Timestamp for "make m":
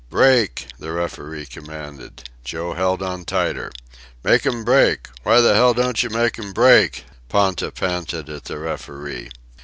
4.23-4.63, 6.09-6.53